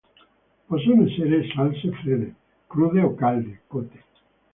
[0.67, 2.33] Possono essere salse fredde,
[2.65, 4.03] crude o calde, cotte.